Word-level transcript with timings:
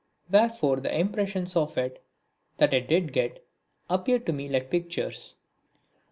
Wherefore 0.31 0.77
the 0.77 0.99
impressions 0.99 1.55
of 1.55 1.77
it 1.77 2.03
that 2.57 2.73
I 2.73 2.79
did 2.79 3.13
get 3.13 3.45
appeared 3.87 4.25
to 4.25 4.33
me 4.33 4.49
like 4.49 4.71
pictures. 4.71 5.35